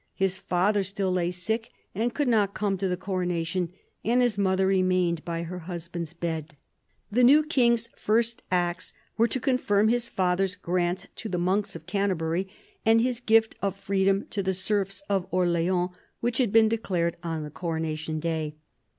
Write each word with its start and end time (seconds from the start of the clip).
His 0.15 0.35
father 0.39 0.83
still 0.83 1.11
lay 1.11 1.29
sick, 1.29 1.69
and 1.93 2.11
could 2.11 2.27
not 2.27 2.55
come 2.55 2.75
to 2.79 2.87
the 2.87 2.97
coronation, 2.97 3.71
and 4.03 4.19
his 4.19 4.35
mother 4.35 4.65
remained 4.65 5.23
by 5.23 5.43
her 5.43 5.59
husband's 5.59 6.11
bed. 6.13 6.55
The 7.11 7.23
new 7.23 7.43
king's 7.43 7.87
first 7.95 8.41
acts 8.49 8.93
were 9.15 9.27
to 9.27 9.39
confirm 9.39 9.89
his 9.89 10.07
father's 10.07 10.55
grants 10.55 11.05
to 11.17 11.29
the 11.29 11.37
monks 11.37 11.75
of 11.75 11.85
Canterbury 11.85 12.47
and 12.83 12.99
his 12.99 13.19
gift 13.19 13.53
of 13.61 13.75
freedom 13.75 14.25
to 14.31 14.41
the 14.41 14.55
serfs 14.55 15.01
of 15.07 15.27
Orleans, 15.29 15.91
which 16.19 16.39
had 16.39 16.51
been 16.51 16.67
declared 16.67 17.15
on 17.21 17.43
the 17.43 17.51
coronation 17.51 18.19
day. 18.19 18.55